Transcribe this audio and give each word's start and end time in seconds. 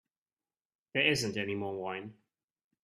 There 0.93 1.05
isn't 1.05 1.37
any 1.37 1.53
more 1.53 1.79
wine. 1.79 2.15